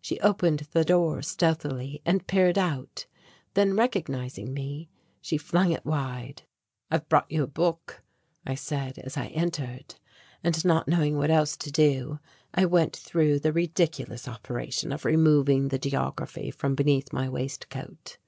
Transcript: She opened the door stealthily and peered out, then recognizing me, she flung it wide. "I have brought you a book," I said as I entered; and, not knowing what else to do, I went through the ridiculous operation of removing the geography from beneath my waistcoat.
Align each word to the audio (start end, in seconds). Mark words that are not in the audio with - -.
She 0.00 0.20
opened 0.20 0.68
the 0.70 0.84
door 0.84 1.20
stealthily 1.20 2.00
and 2.06 2.24
peered 2.28 2.56
out, 2.56 3.06
then 3.54 3.74
recognizing 3.74 4.54
me, 4.54 4.88
she 5.20 5.36
flung 5.36 5.72
it 5.72 5.84
wide. 5.84 6.42
"I 6.92 6.98
have 6.98 7.08
brought 7.08 7.28
you 7.28 7.42
a 7.42 7.48
book," 7.48 8.04
I 8.46 8.54
said 8.54 9.00
as 9.00 9.16
I 9.16 9.26
entered; 9.34 9.96
and, 10.44 10.64
not 10.64 10.86
knowing 10.86 11.16
what 11.16 11.32
else 11.32 11.56
to 11.56 11.72
do, 11.72 12.20
I 12.54 12.66
went 12.66 12.94
through 12.94 13.40
the 13.40 13.52
ridiculous 13.52 14.28
operation 14.28 14.92
of 14.92 15.04
removing 15.04 15.66
the 15.70 15.78
geography 15.80 16.52
from 16.52 16.76
beneath 16.76 17.12
my 17.12 17.28
waistcoat. 17.28 18.18